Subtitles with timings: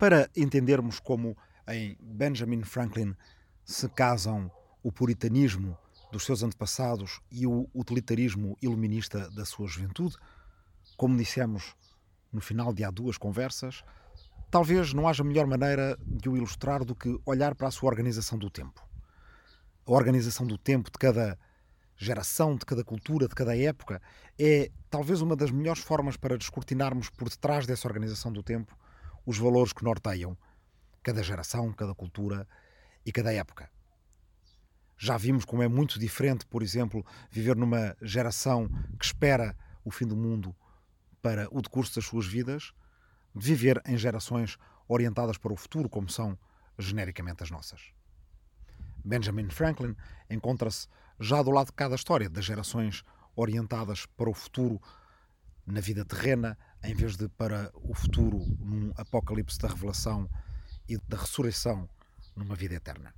[0.00, 1.36] para entendermos como
[1.68, 3.14] em Benjamin Franklin
[3.62, 4.50] se casam
[4.82, 5.76] o puritanismo
[6.10, 10.16] dos seus antepassados e o utilitarismo iluminista da sua juventude,
[10.96, 11.76] como dissemos
[12.32, 13.84] no final de há duas conversas,
[14.50, 18.38] talvez não haja melhor maneira de o ilustrar do que olhar para a sua organização
[18.38, 18.82] do tempo.
[19.86, 21.38] A organização do tempo de cada
[21.94, 24.00] geração, de cada cultura, de cada época,
[24.38, 28.74] é talvez uma das melhores formas para descortinarmos por detrás dessa organização do tempo
[29.30, 30.36] os valores que norteiam
[31.04, 32.48] cada geração, cada cultura
[33.06, 33.70] e cada época.
[34.98, 40.04] Já vimos como é muito diferente, por exemplo, viver numa geração que espera o fim
[40.04, 40.54] do mundo
[41.22, 42.72] para o decurso das suas vidas,
[43.32, 46.36] de viver em gerações orientadas para o futuro, como são
[46.76, 47.92] genericamente as nossas.
[49.04, 49.94] Benjamin Franklin
[50.28, 50.88] encontra-se
[51.20, 53.04] já do lado de cada história das gerações
[53.36, 54.82] orientadas para o futuro
[55.64, 60.28] na vida terrena, em vez de para o futuro num apocalipse da revelação
[60.88, 61.88] e da ressurreição
[62.34, 63.14] numa vida eterna.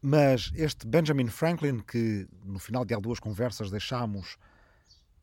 [0.00, 4.36] Mas este Benjamin Franklin, que no final de duas conversas deixámos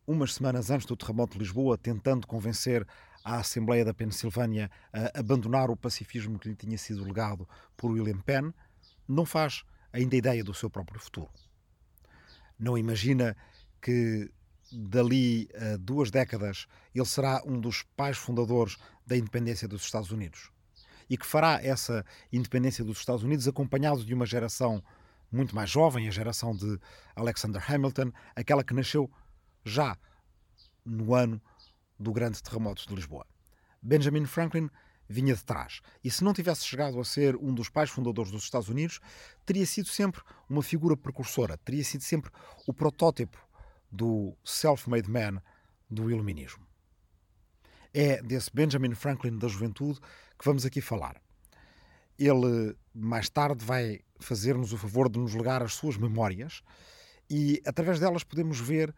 [0.07, 2.87] umas semanas antes do terremoto de Lisboa, tentando convencer
[3.23, 7.47] a Assembleia da Pensilvânia a abandonar o pacifismo que lhe tinha sido legado
[7.77, 8.51] por William Penn,
[9.07, 9.63] não faz
[9.93, 11.29] ainda ideia do seu próprio futuro.
[12.57, 13.35] Não imagina
[13.81, 14.31] que
[14.71, 20.51] dali a duas décadas ele será um dos pais fundadores da independência dos Estados Unidos
[21.09, 24.81] e que fará essa independência dos Estados Unidos acompanhado de uma geração
[25.29, 26.79] muito mais jovem, a geração de
[27.15, 29.11] Alexander Hamilton, aquela que nasceu
[29.65, 29.97] já
[30.85, 31.41] no ano
[31.99, 33.25] do grande terremoto de Lisboa.
[33.81, 34.69] Benjamin Franklin
[35.07, 35.81] vinha de trás.
[36.03, 38.99] E se não tivesse chegado a ser um dos pais fundadores dos Estados Unidos,
[39.45, 42.31] teria sido sempre uma figura precursora, teria sido sempre
[42.65, 43.37] o protótipo
[43.91, 45.41] do self-made man
[45.89, 46.65] do iluminismo.
[47.93, 49.99] É desse Benjamin Franklin da juventude
[50.39, 51.21] que vamos aqui falar.
[52.17, 56.63] Ele, mais tarde, vai fazer-nos o favor de nos legar as suas memórias
[57.29, 58.93] e, através delas, podemos ver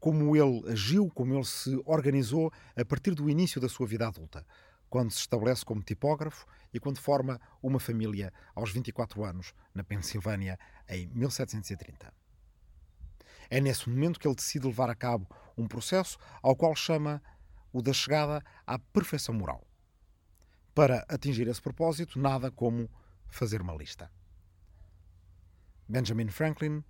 [0.00, 4.46] como ele agiu, como ele se organizou a partir do início da sua vida adulta,
[4.88, 10.58] quando se estabelece como tipógrafo e quando forma uma família aos 24 anos na Pensilvânia
[10.88, 12.23] em 1730.
[13.50, 17.22] É nesse momento que ele decide levar a cabo um processo ao qual chama
[17.72, 19.66] o da chegada à perfeição moral.
[20.74, 22.90] Para atingir esse propósito, nada como
[23.28, 24.10] fazer uma lista.
[25.88, 26.82] Benjamin Franklin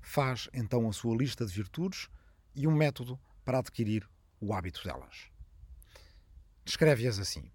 [0.00, 2.08] faz então a sua lista de virtudes
[2.54, 4.08] e um método para adquirir
[4.40, 5.30] o hábito delas
[6.68, 7.50] descreve-as assim.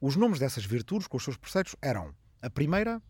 [0.00, 3.02] Os nomes dessas virtudes com os seus preceitos eram a primeira,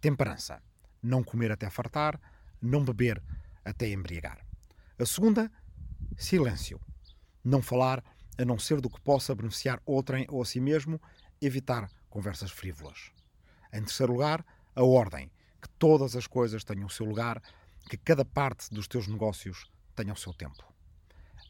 [0.00, 0.60] temperança,
[1.00, 2.20] não comer até fartar,
[2.60, 3.22] não beber
[3.64, 4.44] até embriagar.
[4.98, 5.50] A segunda,
[6.16, 6.80] silêncio,
[7.44, 8.02] não falar
[8.38, 11.00] a não ser do que possa beneficiar outrem ou a si mesmo,
[11.40, 13.10] evitar conversas frívolas.
[13.72, 14.44] Em terceiro lugar,
[14.74, 17.42] a ordem, que todas as coisas tenham o seu lugar,
[17.88, 20.72] que cada parte dos teus negócios tenha o seu tempo.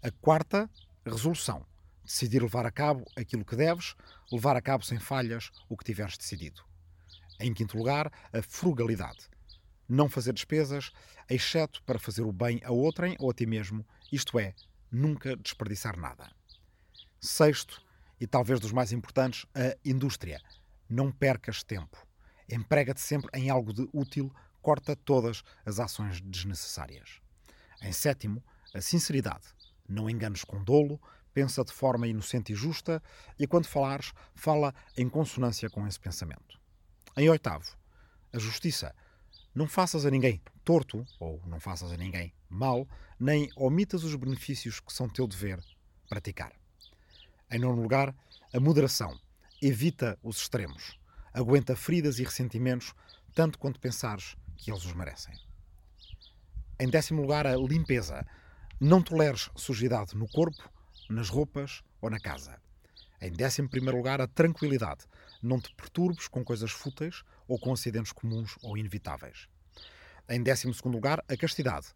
[0.03, 0.69] A quarta,
[1.04, 1.65] resolução,
[2.04, 3.94] decidir levar a cabo aquilo que deves,
[4.32, 6.62] levar a cabo sem falhas o que tiveres decidido.
[7.38, 9.28] Em quinto lugar, a frugalidade.
[9.93, 10.93] Não fazer despesas,
[11.28, 14.55] exceto para fazer o bem a outrem ou a ti mesmo, isto é,
[14.89, 16.31] nunca desperdiçar nada.
[17.21, 17.83] Sexto,
[18.21, 20.41] e talvez dos mais importantes, a indústria.
[20.89, 22.06] Não percas tempo.
[22.49, 27.21] Emprega-te sempre em algo de útil, corta todas as ações desnecessárias.
[27.83, 29.49] Em sétimo, a sinceridade.
[29.89, 31.01] Não enganes com dolo,
[31.34, 33.03] pensa de forma inocente e justa,
[33.37, 36.61] e quando falares, fala em consonância com esse pensamento.
[37.17, 37.77] Em oitavo,
[38.33, 38.95] a justiça.
[39.55, 42.87] Não faças a ninguém torto, ou não faças a ninguém mal,
[43.19, 45.61] nem omitas os benefícios que são teu dever
[46.09, 46.53] praticar.
[47.50, 48.15] Em nono lugar,
[48.55, 49.19] a moderação.
[49.60, 50.99] Evita os extremos.
[51.34, 52.94] Aguenta feridas e ressentimentos,
[53.34, 55.34] tanto quanto pensares que eles os merecem.
[56.78, 58.25] Em décimo lugar, a limpeza.
[58.81, 60.71] Não toleres sujidade no corpo,
[61.09, 62.59] nas roupas ou na casa.
[63.21, 65.04] Em décimo primeiro lugar, a tranquilidade.
[65.42, 69.49] Não te perturbes com coisas fúteis ou com acidentes comuns ou inevitáveis.
[70.30, 71.88] Em décimo segundo lugar, a castidade.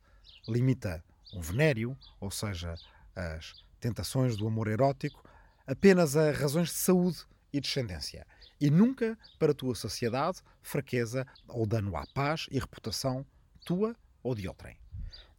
[0.48, 2.75] Limita um venério, ou seja,
[3.14, 5.22] as tentações do amor erótico,
[5.64, 7.19] apenas a razões de saúde
[7.52, 8.26] e descendência,
[8.60, 13.25] e nunca para a tua saciedade, fraqueza ou dano à paz e reputação
[13.64, 14.76] tua ou de outrem.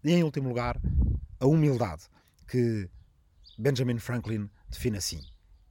[0.01, 0.79] E em último lugar,
[1.37, 2.03] a humildade,
[2.47, 2.89] que
[3.57, 5.21] Benjamin Franklin define assim: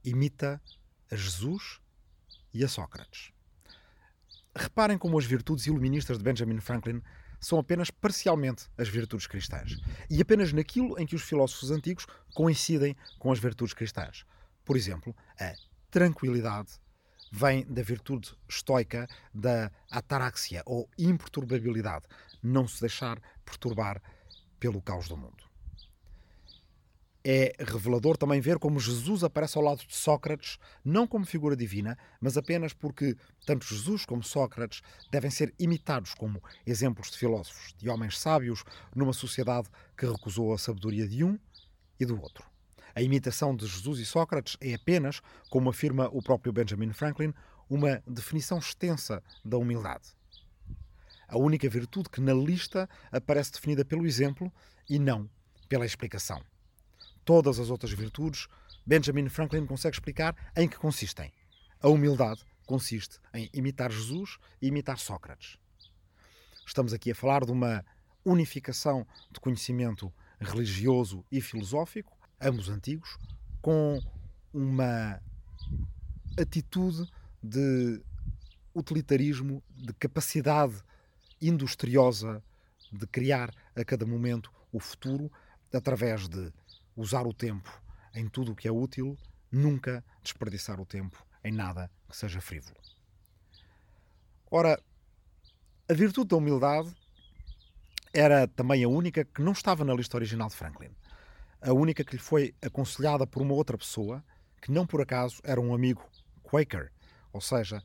[0.03, 0.61] imita
[1.09, 1.81] a Jesus
[2.53, 3.34] e a Sócrates.
[4.55, 7.01] Reparem como as virtudes iluministas de Benjamin Franklin
[7.41, 9.77] são apenas parcialmente as virtudes cristãs
[10.09, 14.25] e apenas naquilo em que os filósofos antigos coincidem com as virtudes cristãs.
[14.63, 15.53] Por exemplo, a
[15.91, 16.79] tranquilidade
[17.31, 22.05] vem da virtude estoica da ataraxia, ou imperturbabilidade,
[22.41, 24.01] não se deixar perturbar
[24.59, 25.44] pelo caos do mundo.
[27.27, 31.97] É revelador também ver como Jesus aparece ao lado de Sócrates, não como figura divina,
[32.21, 33.17] mas apenas porque
[33.47, 38.63] tanto Jesus como Sócrates devem ser imitados como exemplos de filósofos, de homens sábios,
[38.95, 41.39] numa sociedade que recusou a sabedoria de um
[41.99, 42.45] e do outro.
[42.93, 45.19] A imitação de Jesus e Sócrates é apenas,
[45.49, 47.33] como afirma o próprio Benjamin Franklin,
[47.67, 50.09] uma definição extensa da humildade.
[51.27, 54.53] A única virtude que na lista aparece definida pelo exemplo
[54.87, 55.27] e não
[55.67, 56.39] pela explicação.
[57.25, 58.47] Todas as outras virtudes,
[58.85, 61.33] Benjamin Franklin consegue explicar em que consistem.
[61.81, 65.57] A humildade consiste em imitar Jesus e imitar Sócrates.
[66.67, 67.83] Estamos aqui a falar de uma
[68.23, 73.17] unificação de conhecimento religioso e filosófico, ambos antigos,
[73.59, 73.99] com
[74.53, 75.19] uma
[76.39, 77.11] atitude
[77.41, 78.03] de
[78.73, 80.75] utilitarismo, de capacidade
[81.41, 82.43] industriosa
[82.91, 85.31] de criar a cada momento o futuro
[85.73, 86.51] através de
[86.95, 87.69] usar o tempo
[88.13, 89.17] em tudo o que é útil,
[89.51, 92.77] nunca desperdiçar o tempo em nada que seja frívolo.
[94.49, 94.81] Ora,
[95.89, 96.95] a virtude da humildade
[98.13, 100.95] era também a única que não estava na lista original de Franklin.
[101.61, 104.23] A única que lhe foi aconselhada por uma outra pessoa,
[104.61, 106.03] que não por acaso era um amigo
[106.43, 106.91] Quaker,
[107.33, 107.83] ou seja,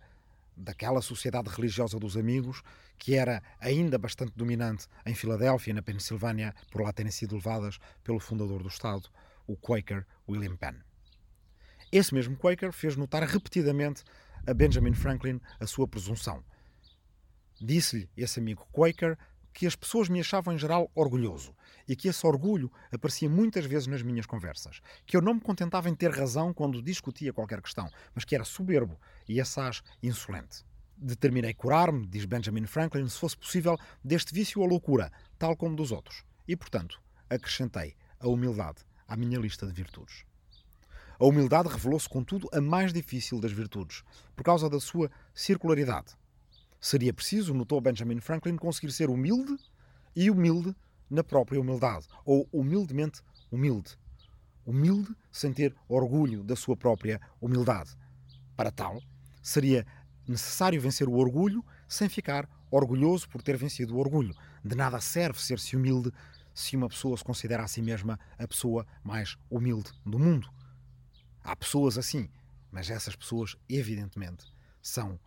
[0.61, 2.63] daquela sociedade religiosa dos amigos
[2.99, 8.21] que era ainda bastante dominante em Filadélfia, na Pensilvânia, por lá terem sido levadas pelo
[8.21, 9.09] fundador do Estado,
[9.47, 10.77] o Quaker William Penn.
[11.91, 14.05] Esse mesmo Quaker fez notar repetidamente
[14.47, 16.45] a Benjamin Franklin a sua presunção.
[17.61, 19.19] Disse-lhe esse amigo Quaker
[19.53, 21.55] que as pessoas me achavam em geral orgulhoso
[21.87, 25.89] e que esse orgulho aparecia muitas vezes nas minhas conversas, que eu não me contentava
[25.89, 28.99] em ter razão quando discutia qualquer questão, mas que era soberbo
[29.29, 30.65] e assaz insolente.
[30.97, 35.93] Determinei curar-me, diz Benjamin Franklin, se fosse possível, deste vício ou loucura, tal como dos
[35.93, 36.25] outros.
[36.47, 40.25] E, portanto, acrescentei a humildade à minha lista de virtudes.
[41.19, 44.03] A humildade revelou-se, contudo, a mais difícil das virtudes,
[44.35, 46.15] por causa da sua circularidade.
[46.81, 49.55] Seria preciso, notou Benjamin Franklin, conseguir ser humilde
[50.17, 50.75] e humilde
[51.11, 53.99] na própria humildade, ou humildemente humilde.
[54.65, 57.91] Humilde sem ter orgulho da sua própria humildade.
[58.57, 59.03] Para tal,
[59.43, 59.87] seria
[60.27, 64.35] necessário vencer o orgulho sem ficar orgulhoso por ter vencido o orgulho.
[64.65, 66.11] De nada serve ser-se humilde
[66.55, 70.49] se uma pessoa se considera a si mesma a pessoa mais humilde do mundo.
[71.43, 72.31] Há pessoas assim,
[72.71, 74.47] mas essas pessoas, evidentemente,
[74.81, 75.19] são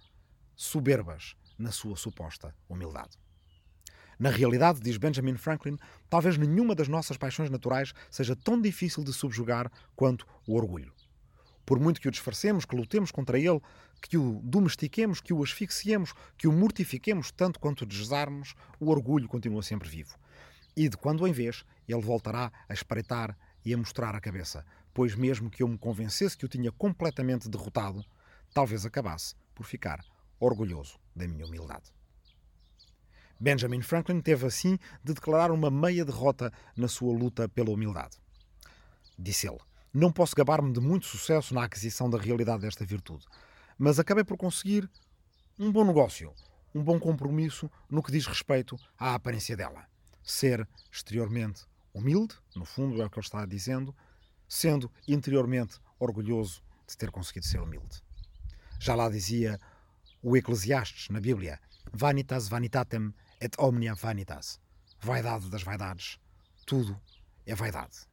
[0.56, 3.18] soberbas na sua suposta humildade.
[4.20, 5.78] Na realidade, diz Benjamin Franklin,
[6.10, 10.94] talvez nenhuma das nossas paixões naturais seja tão difícil de subjugar quanto o orgulho.
[11.66, 13.62] Por muito que o disfarcemos, que lutemos contra ele,
[14.02, 19.64] que o domestiquemos, que o asfixiemos, que o mortifiquemos tanto quanto desejarmos, o orgulho continua
[19.64, 20.18] sempre vivo.
[20.76, 25.16] E de quando em vez, ele voltará a espreitar e a mostrar a cabeça, pois
[25.16, 28.04] mesmo que eu me convencesse que o tinha completamente derrotado,
[28.54, 30.04] talvez acabasse por ficar
[30.40, 31.92] orgulhoso da minha humildade.
[33.40, 38.18] Benjamin Franklin teve assim de declarar uma meia derrota na sua luta pela humildade.
[39.18, 39.60] Disse ele:
[39.94, 43.26] Não posso gabar-me de muito sucesso na aquisição da realidade desta virtude,
[43.78, 44.90] mas acabei por conseguir
[45.60, 46.34] um bom negócio,
[46.74, 49.86] um bom compromisso no que diz respeito à aparência dela.
[50.24, 53.96] Ser exteriormente humilde, no fundo é o que ele está dizendo,
[54.48, 58.02] sendo interiormente orgulhoso de ter conseguido ser humilde.
[58.80, 59.60] Já lá dizia
[60.24, 61.60] o Eclesiastes na Bíblia:
[61.92, 64.60] Vanitas vanitatem et omnia vanitas.
[65.02, 66.18] Vaidade das vaidades.
[66.66, 67.00] Tudo
[67.46, 68.08] é vaidade.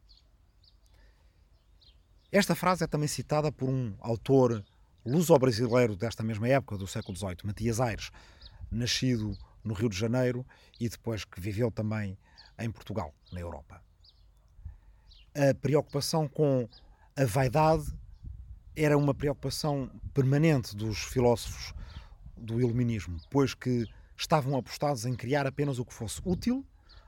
[2.31, 4.63] Esta frase é também citada por um autor
[5.05, 8.11] luso-brasileiro desta mesma época, do século XVIII, Matias Aires,
[8.69, 10.45] nascido no Rio de Janeiro
[10.79, 12.17] e depois que viveu também
[12.59, 13.81] em Portugal, na Europa.
[15.33, 16.67] A preocupação com
[17.15, 17.85] a vaidade
[18.75, 21.73] era uma preocupação permanente dos filósofos
[22.41, 26.65] do iluminismo, pois que estavam apostados em criar apenas o que fosse útil,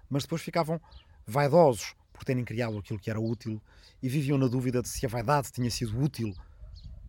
[0.10, 0.80] mas depois ficavam
[1.26, 3.62] vaidosos por terem criado aquilo que era útil
[4.02, 6.34] e viviam na dúvida de se a vaidade tinha sido útil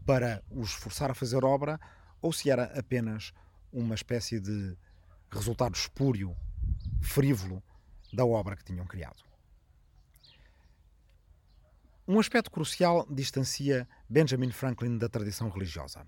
[0.07, 1.79] para os forçar a fazer obra
[2.21, 3.33] ou se era apenas
[3.73, 4.77] uma espécie de
[5.31, 6.35] resultado espúrio,
[7.01, 7.63] frívolo
[8.13, 9.23] da obra que tinham criado.
[12.07, 16.07] Um aspecto crucial distancia Benjamin Franklin da tradição religiosa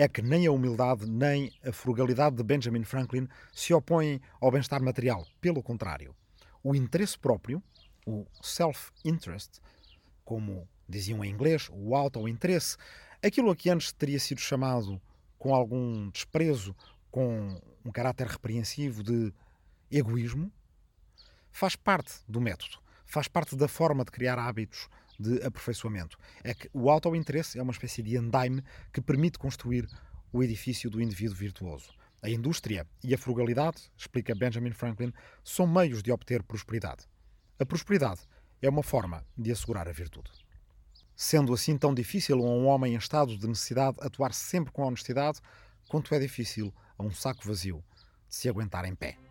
[0.00, 4.82] é que nem a humildade nem a frugalidade de Benjamin Franklin se opõem ao bem-estar
[4.82, 5.26] material.
[5.42, 6.16] Pelo contrário,
[6.62, 7.62] o interesse próprio,
[8.06, 9.60] o self-interest,
[10.24, 12.78] como diziam em inglês, o auto-interesse,
[13.22, 14.98] aquilo a que antes teria sido chamado
[15.38, 16.74] com algum desprezo,
[17.10, 19.34] com um caráter repreensivo de
[19.90, 20.50] egoísmo,
[21.50, 24.88] faz parte do método, faz parte da forma de criar hábitos
[25.20, 26.16] de aperfeiçoamento.
[26.42, 29.86] É que o auto-interesse é uma espécie de andaime que permite construir
[30.32, 31.92] o edifício do indivíduo virtuoso.
[32.22, 35.12] A indústria e a frugalidade, explica Benjamin Franklin,
[35.42, 37.04] são meios de obter prosperidade.
[37.58, 38.20] A prosperidade
[38.62, 40.30] é uma forma de assegurar a virtude.
[41.14, 45.40] Sendo assim tão difícil a um homem em estado de necessidade atuar sempre com honestidade,
[45.88, 47.82] quanto é difícil a um saco vazio
[48.28, 49.29] de se aguentar em pé.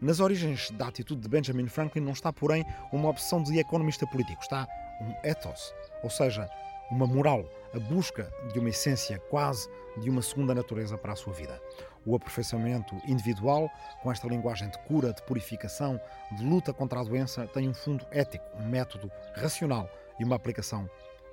[0.00, 4.40] Nas origens da atitude de Benjamin Franklin não está, porém, uma opção de economista político,
[4.40, 4.66] está
[4.98, 6.48] um ethos, ou seja,
[6.90, 11.34] uma moral, a busca de uma essência quase de uma segunda natureza para a sua
[11.34, 11.60] vida.
[12.06, 13.70] O aperfeiçoamento individual,
[14.02, 16.00] com esta linguagem de cura, de purificação,
[16.32, 19.86] de luta contra a doença, tem um fundo ético, um método racional
[20.18, 20.88] e uma aplicação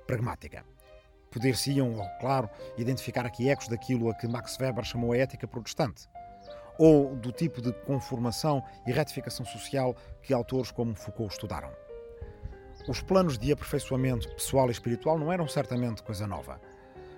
[0.06, 0.62] pragmática.
[1.30, 6.06] Poder-se-iam, claro, identificar aqui ecos daquilo a que Max Weber chamou a ética protestante
[6.78, 11.70] ou do tipo de conformação e retificação social que autores como Foucault estudaram.
[12.88, 16.60] Os planos de aperfeiçoamento pessoal e espiritual não eram certamente coisa nova.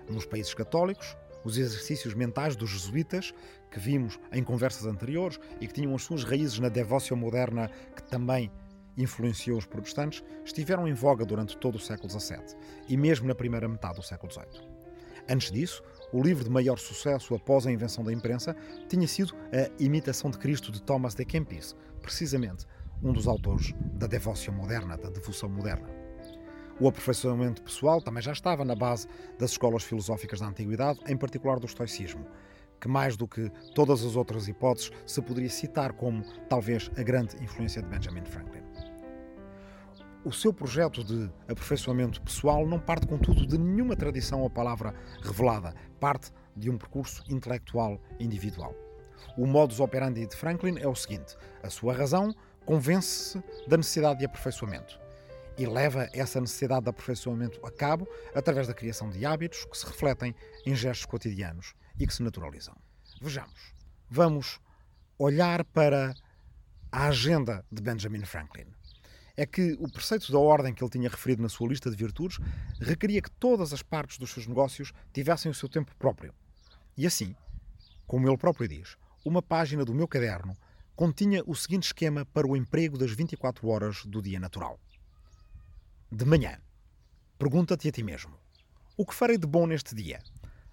[0.09, 3.33] Nos países católicos, os exercícios mentais dos jesuítas,
[3.71, 8.03] que vimos em conversas anteriores e que tinham as suas raízes na devócia moderna, que
[8.03, 8.51] também
[8.97, 12.57] influenciou os protestantes, estiveram em voga durante todo o século XVII
[12.89, 14.69] e mesmo na primeira metade do século XVIII.
[15.29, 18.57] Antes disso, o livro de maior sucesso após a invenção da imprensa
[18.89, 22.67] tinha sido A Imitação de Cristo de Thomas de Kempis, precisamente
[23.03, 25.89] um dos autores da devoção moderna, da devoção moderna.
[26.81, 29.07] O aperfeiçoamento pessoal também já estava na base
[29.39, 32.27] das escolas filosóficas da Antiguidade, em particular do estoicismo,
[32.81, 37.37] que mais do que todas as outras hipóteses se poderia citar como talvez a grande
[37.43, 38.63] influência de Benjamin Franklin.
[40.23, 45.75] O seu projeto de aperfeiçoamento pessoal não parte, contudo, de nenhuma tradição ou palavra revelada,
[46.01, 48.75] parte de um percurso intelectual individual.
[49.37, 54.25] O modus operandi de Franklin é o seguinte: a sua razão convence-se da necessidade de
[54.25, 54.99] aperfeiçoamento
[55.57, 59.87] e leva essa necessidade de aperfeiçoamento a cabo através da criação de hábitos que se
[59.87, 62.75] refletem em gestos cotidianos e que se naturalizam.
[63.21, 63.75] Vejamos.
[64.09, 64.59] Vamos
[65.19, 66.15] olhar para
[66.91, 68.67] a agenda de Benjamin Franklin
[69.41, 72.39] é que o preceito da ordem que ele tinha referido na sua lista de virtudes
[72.79, 76.35] requeria que todas as partes dos seus negócios tivessem o seu tempo próprio.
[76.95, 77.35] E assim,
[78.07, 80.55] como ele próprio diz, uma página do meu caderno
[80.95, 84.79] continha o seguinte esquema para o emprego das 24 horas do dia natural.
[86.13, 86.59] De manhã,
[87.39, 88.39] pergunta-te a ti mesmo:
[88.95, 90.23] o que farei de bom neste dia?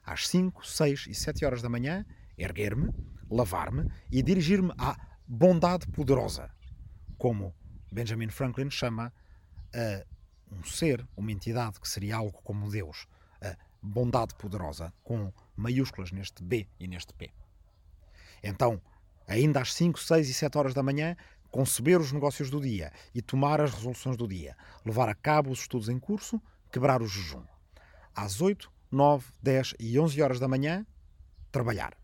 [0.06, 2.06] Às 5, 6 e 7 horas da manhã,
[2.38, 2.92] erguer-me,
[3.32, 6.52] lavar-me e dirigir-me à bondade poderosa,
[7.18, 7.56] como
[7.92, 9.14] Benjamin Franklin chama
[9.74, 10.06] a
[10.52, 13.08] um ser, uma entidade que seria algo como Deus,
[13.42, 17.32] a bondade poderosa, com maiúsculas neste B e neste P.
[18.42, 18.82] Então,
[19.28, 21.16] ainda às 5, 6 e 7 horas da manhã,
[21.52, 25.60] conceber os negócios do dia e tomar as resoluções do dia, levar a cabo os
[25.60, 26.42] estudos em curso,
[26.72, 27.44] quebrar o jejum.
[28.16, 30.86] Às 8, 9, 10 e 11 horas da manhã,
[31.52, 31.98] trabalhar.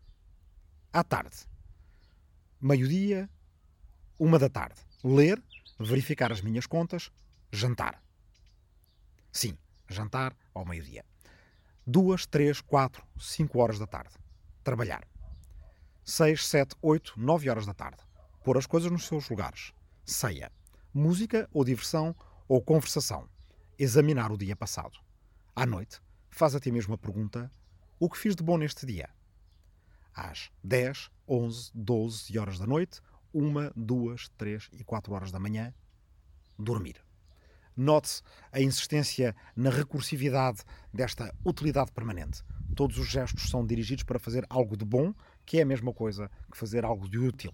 [0.91, 1.37] À tarde,
[2.61, 3.29] meio-dia,
[4.19, 5.41] uma da tarde, ler
[5.83, 7.11] verificar as minhas contas,
[7.51, 8.01] jantar.
[9.31, 9.57] Sim,
[9.89, 11.05] jantar ao meio-dia.
[11.85, 14.13] Duas, três, quatro, cinco horas da tarde.
[14.63, 15.05] Trabalhar.
[16.03, 18.01] Seis, sete, oito, nove horas da tarde.
[18.43, 19.73] Pôr as coisas nos seus lugares.
[20.05, 20.51] Ceia.
[20.93, 22.15] Música ou diversão
[22.47, 23.27] ou conversação.
[23.77, 24.99] Examinar o dia passado.
[25.55, 27.51] À noite, faz a ti mesmo a pergunta:
[27.99, 29.09] o que fiz de bom neste dia?
[30.13, 33.01] Às 10, 11, 12 horas da noite,
[33.33, 35.73] uma, duas, três e quatro horas da manhã,
[36.57, 37.03] dormir.
[37.75, 38.21] Note-se
[38.51, 40.61] a insistência na recursividade
[40.93, 42.43] desta utilidade permanente.
[42.75, 45.13] Todos os gestos são dirigidos para fazer algo de bom,
[45.45, 47.51] que é a mesma coisa que fazer algo de útil.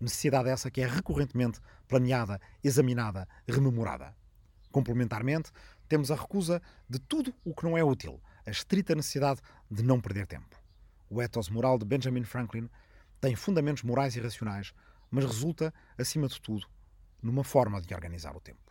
[0.00, 4.14] Necessidade essa que é recorrentemente planeada, examinada, rememorada.
[4.72, 5.52] Complementarmente,
[5.88, 10.00] temos a recusa de tudo o que não é útil, a estrita necessidade de não
[10.00, 10.56] perder tempo.
[11.08, 12.68] O ethos moral de Benjamin Franklin
[13.20, 14.72] tem fundamentos morais e racionais,
[15.10, 16.66] mas resulta, acima de tudo,
[17.22, 18.70] numa forma de organizar o tempo.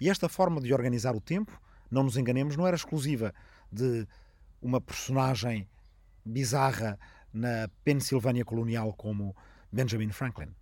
[0.00, 3.34] E esta forma de organizar o tempo, não nos enganemos, não era exclusiva
[3.70, 4.06] de
[4.60, 5.68] uma personagem
[6.24, 6.98] bizarra
[7.32, 9.34] na Pensilvânia colonial como
[9.72, 10.54] Benjamin Franklin.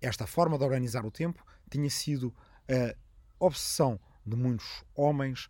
[0.00, 2.34] Esta forma de organizar o tempo tinha sido
[2.68, 2.94] a
[3.38, 5.48] obsessão de muitos homens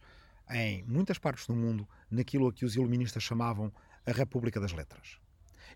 [0.51, 3.73] em muitas partes do mundo naquilo a que os iluministas chamavam
[4.07, 5.19] a República das Letras.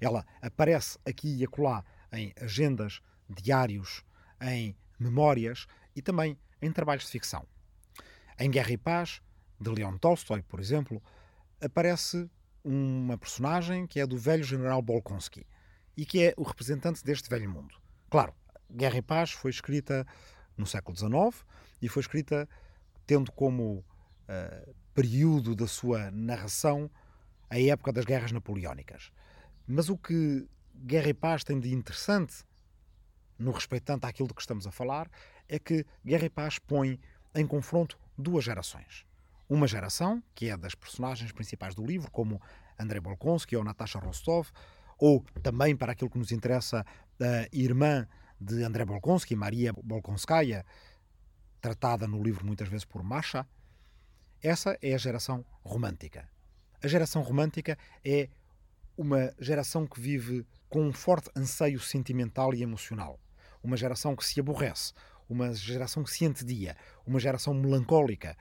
[0.00, 4.04] Ela aparece aqui e acolá em agendas, diários,
[4.40, 7.46] em memórias e também em trabalhos de ficção.
[8.38, 9.20] Em Guerra e Paz,
[9.60, 11.02] de Leon Tolstói, por exemplo,
[11.60, 12.30] aparece
[12.64, 15.46] uma personagem que é do velho general Bolkonski
[15.96, 17.74] e que é o representante deste velho mundo.
[18.10, 18.34] Claro,
[18.70, 20.06] Guerra e Paz foi escrita
[20.56, 21.44] no século XIX
[21.80, 22.48] e foi escrita
[23.06, 26.90] tendo como uh, período da sua narração
[27.50, 29.12] a época das guerras napoleónicas.
[29.66, 32.44] Mas o que Guerra e Paz tem de interessante,
[33.38, 35.10] no respeitante àquilo de que estamos a falar,
[35.48, 37.00] é que Guerra e Paz põe
[37.34, 39.06] em confronto duas gerações.
[39.48, 42.40] Uma geração, que é das personagens principais do livro, como
[42.78, 44.48] Andrei Bolkonsky ou Natasha Rostov,
[44.98, 46.84] ou também, para aquilo que nos interessa,
[47.20, 48.06] a irmã
[48.40, 50.64] de Andrei Bolkonsky, Maria Bolkonskaya,
[51.60, 53.46] tratada no livro muitas vezes por Masha.
[54.42, 56.28] Essa é a geração romântica.
[56.82, 58.28] A geração romântica é
[58.96, 63.20] uma geração que vive com um forte anseio sentimental e emocional.
[63.62, 64.94] Uma geração que se aborrece,
[65.28, 66.74] uma geração que se entedia,
[67.06, 68.34] uma geração melancólica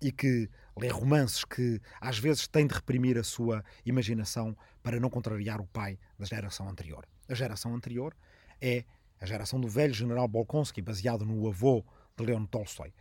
[0.00, 0.48] e que
[0.78, 5.66] lê romances que às vezes tem de reprimir a sua imaginação para não contrariar o
[5.66, 7.06] pai da geração anterior.
[7.28, 8.16] A geração anterior
[8.62, 8.86] é
[9.20, 11.84] a geração do velho general Bolkonsky, baseado no avô
[12.16, 12.94] de Leon Tolstói.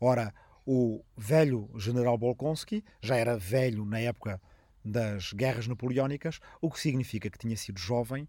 [0.00, 0.32] Ora,
[0.64, 4.40] o velho general Bolkonsky já era velho na época
[4.86, 8.28] das guerras napoleónicas, o que significa que tinha sido jovem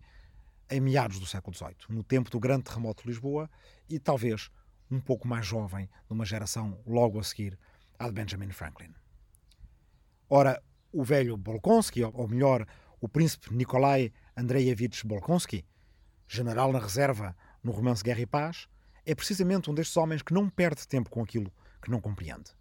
[0.69, 3.49] em meados do século XVIII, no tempo do grande terremoto de Lisboa,
[3.87, 4.49] e talvez
[4.89, 7.57] um pouco mais jovem, numa geração logo a seguir
[7.99, 8.93] à de Benjamin Franklin.
[10.29, 10.61] Ora,
[10.91, 12.65] o velho Bolkonsky, ou melhor,
[12.99, 15.63] o príncipe Nikolai Andreevich Bolkonsky,
[16.27, 18.67] general na reserva no romance Guerra e Paz,
[19.05, 22.51] é precisamente um destes homens que não perde tempo com aquilo que não compreende.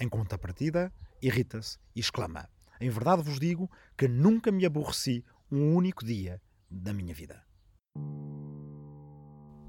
[0.00, 2.48] Em contrapartida, irrita-se e exclama:
[2.80, 7.42] Em verdade vos digo que nunca me aborreci um único dia da minha vida.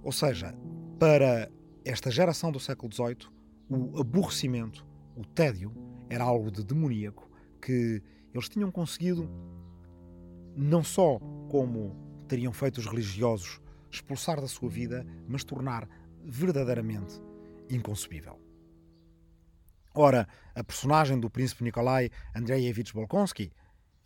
[0.03, 0.53] Ou seja,
[0.99, 1.51] para
[1.83, 3.29] esta geração do século XVIII,
[3.69, 4.85] o aborrecimento,
[5.15, 5.73] o tédio,
[6.09, 7.29] era algo de demoníaco
[7.61, 8.01] que
[8.33, 9.29] eles tinham conseguido,
[10.55, 11.19] não só
[11.49, 11.95] como
[12.27, 15.87] teriam feito os religiosos expulsar da sua vida, mas tornar
[16.23, 17.21] verdadeiramente
[17.69, 18.38] inconcebível.
[19.93, 23.51] Ora, a personagem do príncipe Nikolai Andreevich Bolkonsky,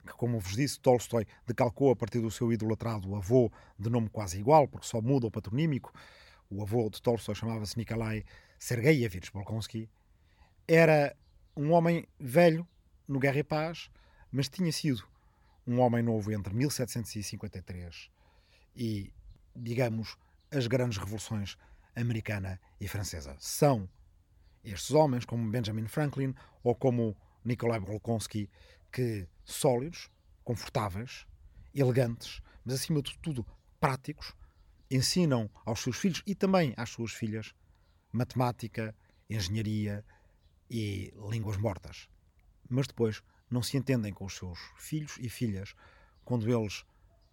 [0.05, 4.39] que, como vos disse, Tolstói decalcou a partir do seu idolatrado avô de nome quase
[4.39, 5.93] igual, porque só muda o patronímico,
[6.49, 8.23] o avô de Tolstói chamava-se Nikolai
[8.57, 9.89] Sergeyevich Bolkonsky,
[10.67, 11.15] era
[11.55, 12.67] um homem velho
[13.07, 13.89] no Guerra e Paz,
[14.31, 15.03] mas tinha sido
[15.67, 18.09] um homem novo entre 1753
[18.75, 19.13] e,
[19.55, 20.17] digamos,
[20.51, 21.57] as grandes revoluções
[21.95, 23.35] americana e francesa.
[23.39, 23.89] São
[24.63, 28.49] estes homens, como Benjamin Franklin ou como Nikolai Bolkonsky,
[28.91, 30.10] que sólidos,
[30.43, 31.26] confortáveis,
[31.73, 33.45] elegantes, mas acima de tudo
[33.80, 34.34] práticos,
[34.89, 37.54] ensinam aos seus filhos e também às suas filhas
[38.13, 38.95] matemática,
[39.30, 40.06] engenharia
[40.69, 42.08] e línguas mortas.
[42.69, 45.76] Mas depois não se entendem com os seus filhos e filhas
[46.23, 46.86] quando eles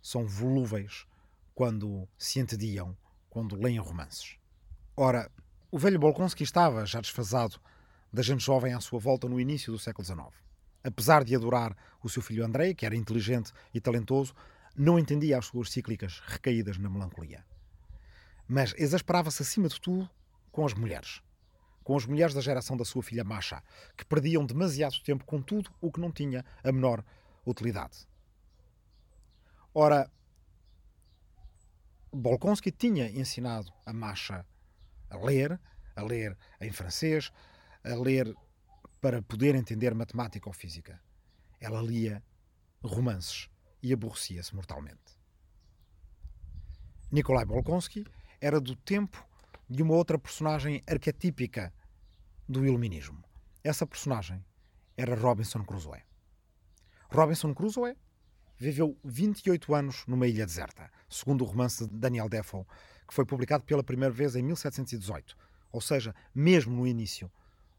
[0.03, 1.07] são volúveis,
[1.55, 2.97] quando se entediam,
[3.29, 4.39] quando leem romances.
[4.97, 5.31] Ora,
[5.71, 7.61] o velho Bolkonski estava já desfasado
[8.13, 10.29] da gente jovem à sua volta no início do século XIX.
[10.83, 14.35] Apesar de adorar o seu filho Andrei, que era inteligente e talentoso,
[14.77, 17.45] não entendia as suas cíclicas recaídas na melancolia.
[18.49, 20.11] Mas exasperava-se acima de tudo
[20.51, 21.23] com as mulheres.
[21.85, 23.63] Com as mulheres da geração da sua filha Masha,
[23.97, 27.05] que perdiam demasiado tempo com tudo o que não tinha a menor
[27.47, 28.09] utilidade.
[29.73, 30.11] Ora,
[32.13, 34.45] Bolkonski tinha ensinado a Masha
[35.11, 35.61] a ler,
[35.95, 37.31] a ler em francês,
[37.85, 38.35] a ler
[39.01, 41.01] para poder entender matemática ou física.
[41.61, 42.23] Ela lia
[42.83, 43.51] romances
[43.83, 45.19] e aborrecia-se mortalmente.
[47.11, 48.05] Nikolai Bolkonsky
[48.41, 49.27] era do tempo
[49.69, 51.73] de uma outra personagem arquetípica
[52.49, 53.23] do iluminismo.
[53.63, 54.45] Essa personagem
[54.97, 56.03] era Robinson Crusoe.
[57.11, 57.97] Robinson Crusoe
[58.57, 62.65] viveu 28 anos numa ilha deserta, segundo o romance de Daniel Defoe,
[63.11, 65.37] que foi publicado pela primeira vez em 1718,
[65.73, 67.29] ou seja, mesmo no início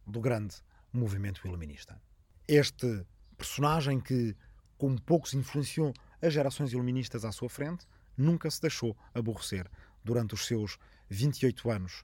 [0.06, 0.58] do grande
[0.91, 1.98] movimento iluminista.
[2.46, 3.06] Este
[3.38, 4.36] personagem que,
[4.78, 9.72] como poucos influenciou as gerações iluministas à sua frente, nunca se deixou aborrecer
[10.04, 12.04] durante os seus 28 anos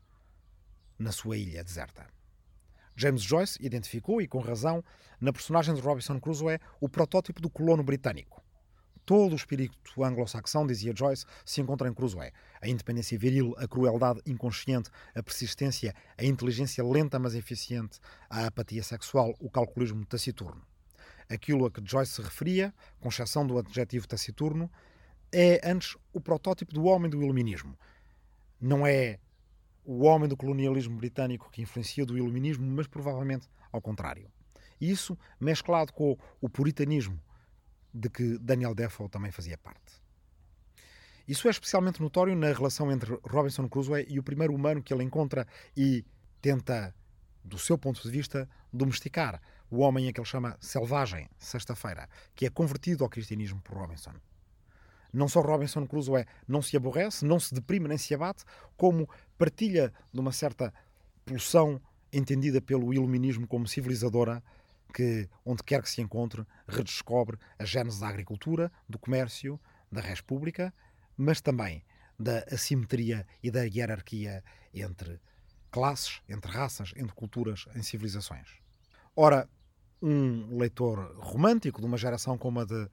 [0.97, 2.07] na sua ilha deserta.
[2.95, 4.81] James Joyce identificou, e com razão,
[5.19, 8.41] na personagem de Robinson Crusoe o protótipo do colono britânico,
[9.07, 12.29] Todo o espírito anglo-saxão, dizia Joyce, se encontra em Crusoe.
[12.61, 18.83] A independência viril, a crueldade inconsciente, a persistência, a inteligência lenta mas eficiente, a apatia
[18.83, 20.61] sexual, o calculismo taciturno.
[21.29, 24.69] Aquilo a que Joyce se referia, com exceção do adjetivo taciturno,
[25.31, 27.79] é antes o protótipo do homem do iluminismo.
[28.59, 29.19] Não é
[29.85, 34.29] o homem do colonialismo britânico que influencia do iluminismo, mas provavelmente ao contrário.
[34.81, 37.17] Isso mesclado com o puritanismo
[37.97, 40.01] de que Daniel Defoe também fazia parte.
[41.27, 45.03] Isso é especialmente notório na relação entre Robinson Crusoe e o primeiro humano que ele
[45.03, 46.05] encontra e
[46.41, 46.95] tenta,
[47.43, 52.45] do seu ponto de vista, domesticar o homem a que ele chama selvagem, sexta-feira, que
[52.45, 54.13] é convertido ao cristianismo por Robinson.
[55.11, 58.45] Não só Robinson Crusoe não se aborrece, não se deprime nem se abate,
[58.77, 60.73] como partilha de uma certa
[61.25, 61.81] pulsão
[62.13, 64.41] entendida pelo iluminismo como civilizadora,
[64.93, 69.59] que, onde quer que se encontre, redescobre a gênese da agricultura, do comércio,
[69.91, 70.73] da res pública
[71.17, 71.83] mas também
[72.17, 75.19] da assimetria e da hierarquia entre
[75.71, 78.47] classes, entre raças, entre culturas, em civilizações.
[79.15, 79.49] Ora,
[80.01, 82.87] um leitor romântico de uma geração como a de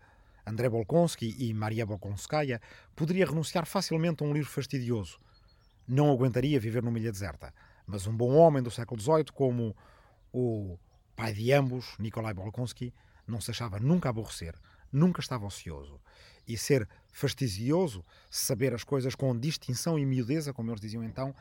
[0.47, 2.61] André Bolkonski e Maria Bolkonskaya
[2.97, 5.19] poderia renunciar facilmente a um livro fastidioso.
[5.87, 7.53] Não aguentaria viver numa ilha deserta.
[7.87, 9.77] Mas um bom homem do século XVIII, como
[10.33, 10.79] o
[11.17, 12.93] pai de ambos, Nikolai Bolkonski,
[13.27, 14.55] não se achava nunca aborrecer,
[14.93, 16.01] nunca estava ocioso
[16.47, 21.35] e ser fastidioso, saber as coisas com distinção e miudeza, como eles diziam então,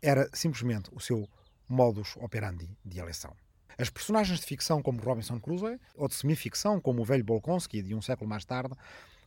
[0.00, 1.28] era simplesmente o seu
[1.68, 3.34] modus operandi de eleição.
[3.78, 7.94] As personagens de ficção como Robinson Crusoe, ou de semificção como o velho Bolkonski de
[7.94, 8.74] um século mais tarde,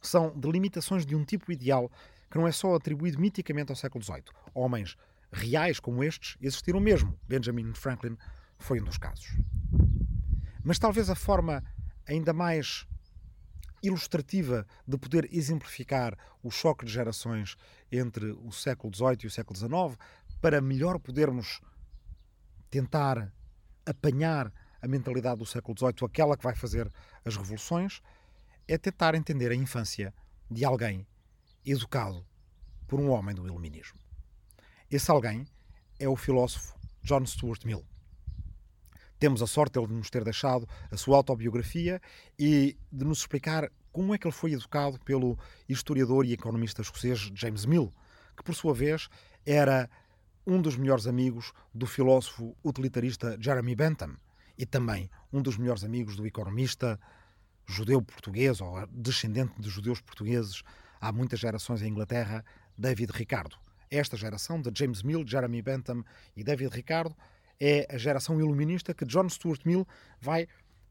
[0.01, 1.91] são delimitações de um tipo ideal
[2.29, 4.23] que não é só atribuído miticamente ao século XVIII.
[4.53, 4.97] Homens
[5.31, 7.17] reais como estes existiram mesmo.
[7.27, 8.17] Benjamin Franklin
[8.65, 9.27] foi um dos casos.
[10.63, 11.63] Mas talvez a forma
[12.07, 12.87] ainda mais
[13.83, 17.55] ilustrativa de poder exemplificar o choque de gerações
[17.91, 19.99] entre o século XVIII e o século XIX,
[20.41, 21.61] para melhor podermos
[22.71, 23.31] tentar
[23.85, 24.51] apanhar
[24.81, 26.91] a mentalidade do século XVIII, aquela que vai fazer
[27.23, 28.01] as revoluções,
[28.67, 30.11] é tentar entender a infância
[30.49, 31.07] de alguém
[31.63, 32.25] educado
[32.87, 33.99] por um homem do iluminismo.
[34.89, 35.45] Esse alguém
[35.99, 37.85] é o filósofo John Stuart Mill.
[39.19, 42.01] Temos a sorte de nos ter deixado a sua autobiografia
[42.37, 45.37] e de nos explicar como é que ele foi educado pelo
[45.69, 47.93] historiador e economista escocês James Mill,
[48.35, 49.07] que por sua vez
[49.45, 49.89] era
[50.45, 54.17] um dos melhores amigos do filósofo utilitarista Jeremy Bentham
[54.57, 56.99] e também um dos melhores amigos do economista
[57.65, 60.61] judeu português ou descendente de judeus portugueses
[61.01, 62.43] há muitas gerações em Inglaterra,
[62.77, 63.55] David Ricardo.
[63.89, 66.03] Esta geração de James Mill, Jeremy Bentham
[66.35, 67.15] e David Ricardo
[67.59, 69.87] é a geração iluminista que John Stuart Mill
[70.19, 70.47] vai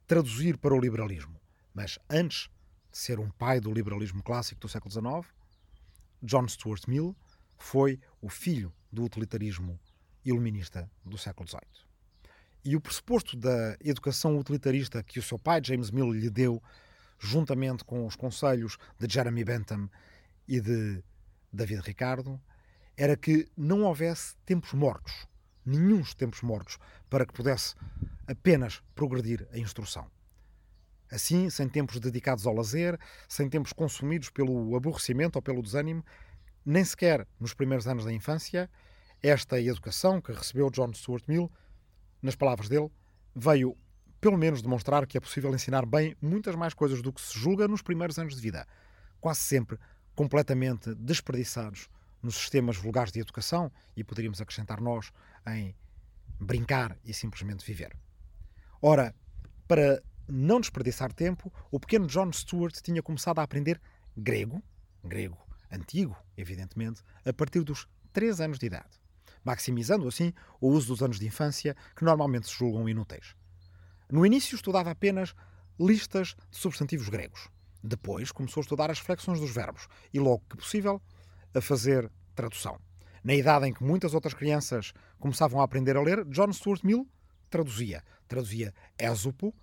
[0.06, 1.40] traduzir para o liberalismo.
[1.72, 2.48] Mas antes
[2.90, 5.34] de ser um pai do liberalismo clássico do século XIX,
[6.22, 7.16] John Stuart Mill
[7.58, 9.78] foi o filho do utilitarismo
[10.24, 11.60] iluminista do século XVIII.
[12.64, 16.62] E o pressuposto da educação utilitarista que o seu pai, James Mill, lhe deu,
[17.18, 19.90] juntamente com os conselhos de Jeremy Bentham
[20.48, 21.02] e de
[21.52, 22.40] David Ricardo,
[22.96, 25.26] era que não houvesse tempos mortos
[25.64, 27.74] nenhum tempos mortos para que pudesse
[28.26, 30.06] apenas progredir a instrução.
[31.10, 32.98] Assim, sem tempos dedicados ao lazer,
[33.28, 36.04] sem tempos consumidos pelo aborrecimento ou pelo desânimo,
[36.64, 38.70] nem sequer nos primeiros anos da infância,
[39.22, 41.50] esta educação que recebeu John Stuart Mill,
[42.20, 42.90] nas palavras dele,
[43.34, 43.76] veio
[44.20, 47.68] pelo menos demonstrar que é possível ensinar bem muitas mais coisas do que se julga
[47.68, 48.66] nos primeiros anos de vida,
[49.20, 49.78] quase sempre
[50.14, 51.88] completamente desperdiçados
[52.24, 55.12] nos sistemas vulgares de educação e poderíamos acrescentar nós
[55.46, 55.76] em
[56.40, 57.96] brincar e simplesmente viver.
[58.80, 59.14] Ora,
[59.68, 63.80] para não desperdiçar tempo, o pequeno John Stuart tinha começado a aprender
[64.16, 64.62] grego,
[65.02, 65.38] grego
[65.70, 69.00] antigo, evidentemente, a partir dos 3 anos de idade,
[69.44, 73.34] maximizando assim o uso dos anos de infância que normalmente se julgam inúteis.
[74.10, 75.34] No início estudava apenas
[75.78, 77.48] listas de substantivos gregos.
[77.82, 81.02] Depois começou a estudar as flexões dos verbos e, logo que possível,
[81.54, 82.78] a fazer tradução.
[83.22, 87.08] Na idade em que muitas outras crianças começavam a aprender a ler, John Stuart Mill
[87.48, 88.02] traduzia.
[88.28, 89.54] Traduzia Ésopo,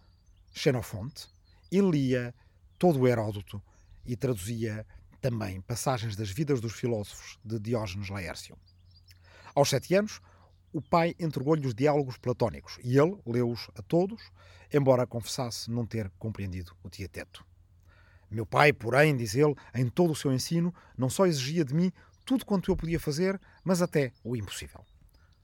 [0.53, 1.27] Xenofonte,
[1.71, 2.33] e lia
[2.79, 3.61] todo o Heródoto
[4.05, 4.85] e traduzia
[5.21, 8.57] também passagens das vidas dos filósofos de Diógenes Laércio.
[9.53, 10.19] Aos sete anos,
[10.73, 14.31] o pai entregou-lhe os diálogos platónicos e ele leu-os a todos,
[14.73, 17.45] embora confessasse não ter compreendido o tieteto.
[18.31, 21.91] Meu pai, porém, diz ele, em todo o seu ensino, não só exigia de mim
[22.25, 24.85] tudo quanto eu podia fazer, mas até o impossível.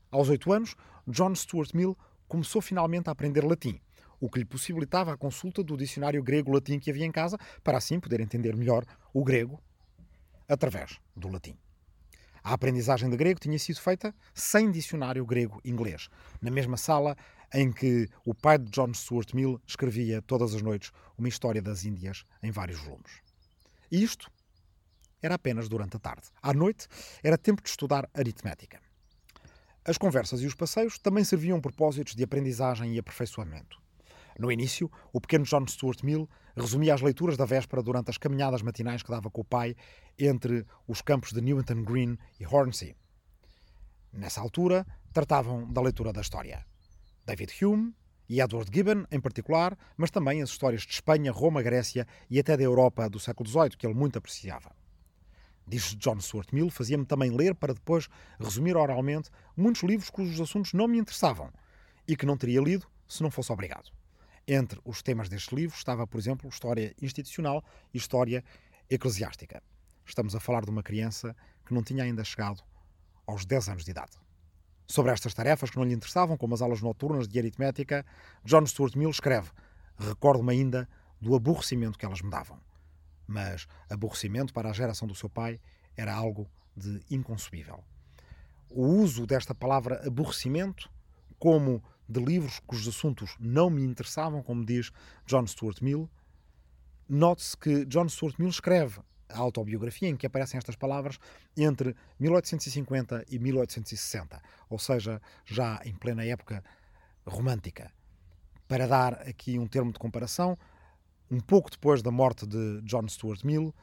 [0.10, 0.74] Aos oito anos,
[1.06, 1.98] John Stuart Mill
[2.30, 3.82] começou finalmente a aprender latim,
[4.22, 8.00] o que lhe possibilitava a consulta do dicionário grego-latim que havia em casa, para assim
[8.00, 9.62] poder entender melhor o grego
[10.48, 11.58] através do latim.
[12.42, 16.08] A aprendizagem de grego tinha sido feita sem dicionário grego-inglês,
[16.42, 17.18] na mesma sala
[17.54, 21.86] em que o pai de John Stuart Mill escrevia todas as noites uma história das
[21.86, 23.22] Índias em vários volumes.
[23.92, 24.30] E isto
[25.22, 26.28] era apenas durante a tarde.
[26.42, 26.88] À noite
[27.24, 28.82] era tempo de estudar aritmética.
[29.84, 33.82] As conversas e os passeios também serviam propósitos de aprendizagem e aperfeiçoamento.
[34.38, 38.62] No início, o pequeno John Stuart Mill resumia as leituras da véspera durante as caminhadas
[38.62, 39.76] matinais que dava com o pai
[40.20, 42.96] entre os campos de Newington Green e Hornsey.
[44.12, 46.66] Nessa altura, tratavam da leitura da história.
[47.28, 47.94] David Hume
[48.30, 52.56] e Edward Gibbon, em particular, mas também as histórias de Espanha, Roma, Grécia e até
[52.56, 54.74] da Europa do século XVIII, que ele muito apreciava.
[55.68, 58.08] Diz John Stuart Mill, fazia-me também ler para depois
[58.40, 61.52] resumir oralmente muitos livros cujos assuntos não me interessavam
[62.08, 63.92] e que não teria lido se não fosse obrigado.
[64.48, 67.62] Entre os temas deste livro estava, por exemplo, História Institucional
[67.94, 68.42] e História
[68.90, 69.62] Eclesiástica.
[70.06, 71.36] Estamos a falar de uma criança
[71.66, 72.64] que não tinha ainda chegado
[73.26, 74.18] aos 10 anos de idade.
[74.88, 78.06] Sobre estas tarefas que não lhe interessavam, como as aulas noturnas de aritmética,
[78.46, 79.52] John Stuart Mill escreve:
[79.98, 80.88] Recordo-me ainda
[81.20, 82.60] do aborrecimento que elas me davam.
[83.28, 85.60] Mas aborrecimento para a geração do seu pai
[85.98, 87.84] era algo de inconcebível.
[88.70, 90.90] O uso desta palavra aborrecimento
[91.38, 94.92] como de livros cujos assuntos não me interessavam, como diz
[95.26, 96.10] John Stuart Mill,
[97.10, 101.20] note-se que John Stuart Mill escreve autobiografia em que aparecem estas palavras
[101.56, 106.64] entre 1850 e 1860, ou seja, já em plena época
[107.26, 107.92] romântica.
[108.68, 110.58] Para dar aqui um termo de comparação,
[111.30, 113.74] um pouco depois da morte de John Stuart Mill,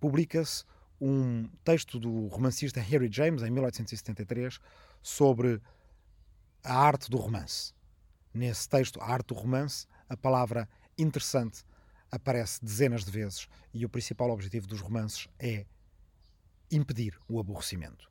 [0.00, 0.64] publica-se
[1.00, 4.58] um texto do romancista Harry James, em 1873,
[5.02, 5.60] sobre
[6.62, 7.74] a arte do romance.
[8.32, 11.64] Nesse texto, a arte do romance, a palavra interessante
[12.12, 15.64] aparece dezenas de vezes e o principal objetivo dos romances é
[16.70, 18.10] impedir o aborrecimento.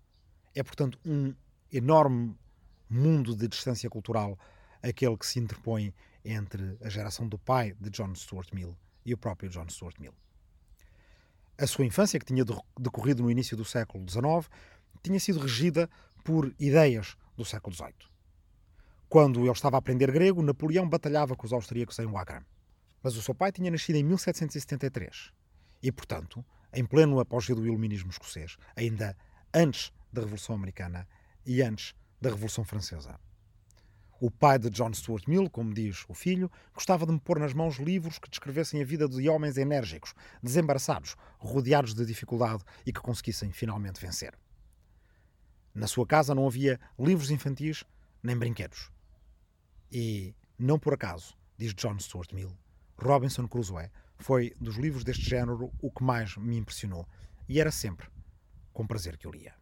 [0.53, 1.33] É, portanto, um
[1.71, 2.35] enorme
[2.89, 4.37] mundo de distância cultural
[4.81, 5.93] aquele que se interpõe
[6.25, 10.13] entre a geração do pai de John Stuart Mill e o próprio John Stuart Mill.
[11.57, 12.43] A sua infância, que tinha
[12.79, 14.49] decorrido no início do século XIX,
[15.03, 15.89] tinha sido regida
[16.23, 17.93] por ideias do século XVIII.
[19.07, 22.43] Quando ele estava a aprender grego, Napoleão batalhava com os austríacos em Wagram.
[23.01, 25.31] Mas o seu pai tinha nascido em 1773
[25.81, 29.17] e, portanto, em pleno apogeu do iluminismo escocês, ainda
[29.53, 31.07] antes da Revolução Americana
[31.45, 33.19] e antes da Revolução Francesa.
[34.19, 37.53] O pai de John Stuart Mill, como diz o filho, gostava de me pôr nas
[37.53, 43.01] mãos livros que descrevessem a vida de homens enérgicos, desembaraçados, rodeados de dificuldade e que
[43.01, 44.37] conseguissem finalmente vencer.
[45.73, 47.83] Na sua casa não havia livros infantis
[48.21, 48.91] nem brinquedos.
[49.91, 52.55] E, não por acaso, diz John Stuart Mill,
[53.01, 57.07] Robinson Crusoe foi, dos livros deste género, o que mais me impressionou.
[57.49, 58.07] E era sempre
[58.71, 59.53] com prazer que eu lia.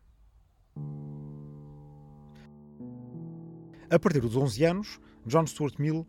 [3.89, 6.05] A partir dos 11 anos, John Stuart Mill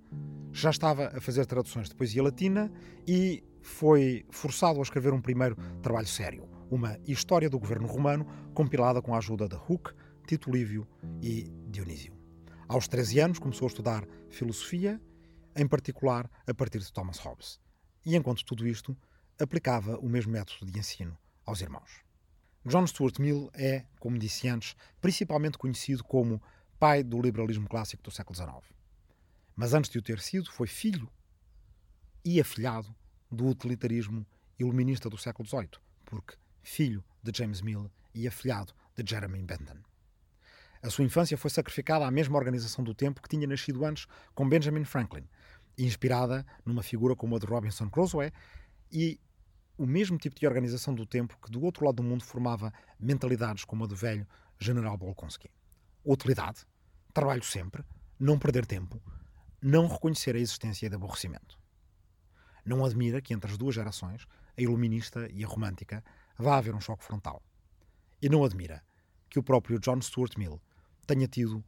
[0.52, 2.70] já estava a fazer traduções de poesia latina
[3.06, 9.00] e foi forçado a escrever um primeiro trabalho sério, uma História do Governo Romano, compilada
[9.00, 9.92] com a ajuda de Hooke,
[10.26, 10.86] Tito Livio
[11.22, 12.12] e Dionísio.
[12.68, 15.00] Aos 13 anos começou a estudar filosofia
[15.60, 17.60] em particular a partir de Thomas Hobbes.
[18.04, 18.96] E enquanto tudo isto,
[19.38, 22.02] aplicava o mesmo método de ensino aos irmãos.
[22.64, 26.42] John Stuart Mill é, como disse antes, principalmente conhecido como
[26.78, 28.74] pai do liberalismo clássico do século XIX.
[29.54, 31.10] Mas antes de o ter sido, foi filho
[32.24, 32.94] e afilhado
[33.30, 34.26] do utilitarismo
[34.58, 35.70] iluminista do século XVIII,
[36.06, 39.82] porque filho de James Mill e afilhado de Jeremy Bentham.
[40.82, 44.48] A sua infância foi sacrificada à mesma organização do tempo que tinha nascido antes com
[44.48, 45.28] Benjamin Franklin,
[45.84, 48.32] inspirada numa figura como a de Robinson Crusoe
[48.90, 49.18] e
[49.78, 53.64] o mesmo tipo de organização do tempo que do outro lado do mundo formava mentalidades
[53.64, 54.26] como a do velho
[54.58, 55.48] General Bolkonsky.
[56.04, 56.66] Utilidade,
[57.14, 57.82] trabalho sempre,
[58.18, 59.02] não perder tempo,
[59.62, 61.58] não reconhecer a existência de aborrecimento.
[62.64, 66.04] Não admira que entre as duas gerações, a iluminista e a romântica,
[66.36, 67.42] vá haver um choque frontal.
[68.20, 68.82] E não admira
[69.30, 70.60] que o próprio John Stuart Mill
[71.06, 71.64] tenha tido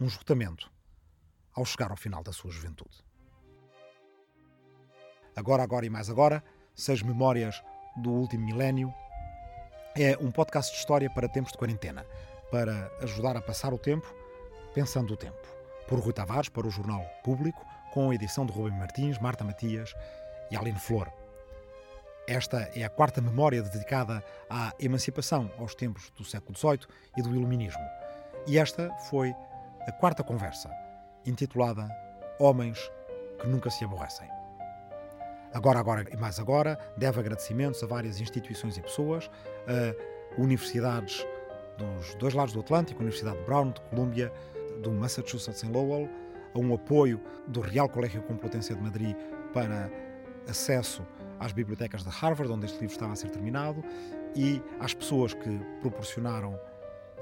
[0.00, 0.68] um esgotamento
[1.52, 3.04] ao chegar ao final da sua juventude.
[5.34, 6.42] Agora, agora e mais agora,
[6.74, 7.62] seis memórias
[7.96, 8.92] do último milénio.
[9.96, 12.04] É um podcast de história para tempos de quarentena,
[12.50, 14.06] para ajudar a passar o tempo
[14.74, 15.46] pensando o tempo.
[15.88, 19.94] Por Rui Tavares para o Jornal Público, com a edição de Rubem Martins, Marta Matias
[20.50, 21.12] e Aline Flor.
[22.26, 27.34] Esta é a quarta memória dedicada à emancipação aos tempos do século XVIII e do
[27.34, 27.82] Iluminismo.
[28.46, 29.34] E esta foi
[29.86, 30.70] a quarta conversa,
[31.26, 31.88] intitulada
[32.38, 32.78] Homens
[33.40, 34.41] que Nunca Se Aborrecem.
[35.52, 39.30] Agora, agora e mais agora, deve agradecimentos a várias instituições e pessoas,
[39.66, 41.26] a universidades
[41.76, 44.32] dos dois lados do Atlântico, a Universidade de Brown, de Colômbia,
[44.82, 46.08] do Massachusetts em Lowell,
[46.54, 49.16] a um apoio do Real Colégio Complutense de Madrid
[49.52, 49.90] para
[50.48, 51.06] acesso
[51.38, 53.84] às bibliotecas de Harvard, onde este livro estava a ser terminado,
[54.34, 56.58] e às pessoas que proporcionaram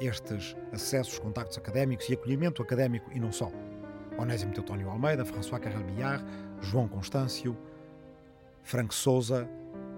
[0.01, 3.51] estes acessos, contactos académicos e acolhimento académico e não só.
[4.19, 6.25] Onésimo Teutónio Almeida, François Carrel Billard,
[6.61, 7.57] João Constâncio,
[8.63, 9.49] Frank Souza,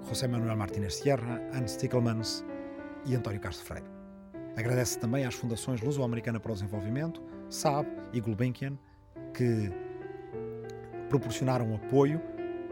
[0.08, 2.44] José Manuel Martínez Sierra, Hans Stickelmans
[3.04, 3.86] e António Castro Freire.
[4.56, 8.78] Agradece também às fundações Luso-Americana para o Desenvolvimento, SAB e Gulbenkian,
[9.34, 9.72] que
[11.08, 12.20] proporcionaram apoio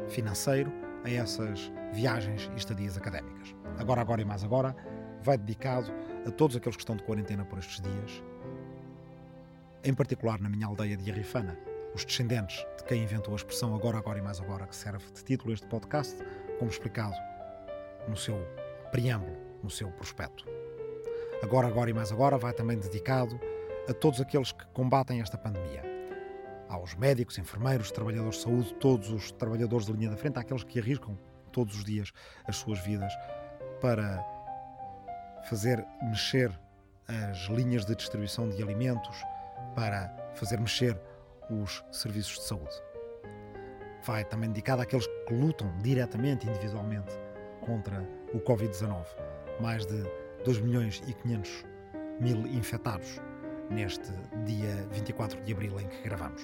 [0.09, 0.73] financeiro
[1.05, 3.55] a essas viagens e estadias académicas.
[3.79, 4.77] Agora, agora e mais agora,
[5.23, 5.91] vai dedicado
[6.27, 8.23] a todos aqueles que estão de quarentena por estes dias,
[9.83, 11.59] em particular na minha aldeia de Arrifana,
[11.95, 15.25] os descendentes de quem inventou a expressão agora, agora e mais agora, que serve de
[15.25, 16.17] título a este podcast,
[16.59, 17.15] como explicado
[18.09, 18.37] no seu
[18.91, 20.45] preâmbulo, no seu prospecto.
[21.43, 23.41] Agora, agora e mais agora vai também dedicado
[23.89, 25.83] a todos aqueles que combatem esta pandemia.
[26.69, 30.79] Aos médicos, enfermeiros, trabalhadores de saúde, todos os trabalhadores da linha da frente, àqueles que
[30.79, 31.19] arriscam
[31.51, 32.13] todos os dias
[32.47, 33.13] as suas vidas
[33.81, 34.25] para
[35.49, 36.53] fazer mexer
[37.09, 39.17] as linhas de distribuição de alimentos,
[39.75, 41.01] para fazer mexer
[41.51, 42.75] os serviços de saúde.
[44.05, 47.13] Vai também dedicado àqueles que lutam diretamente, individualmente,
[47.61, 49.05] contra o Covid-19.
[49.61, 50.03] Mais de
[50.45, 51.65] 2 milhões e 500
[52.21, 53.21] mil infectados
[53.71, 54.11] neste
[54.45, 56.43] dia 24 de abril em que gravamos.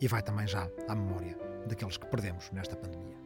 [0.00, 3.25] E vai também já à memória daqueles que perdemos nesta pandemia.